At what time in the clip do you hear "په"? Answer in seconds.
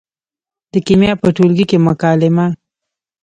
1.21-1.27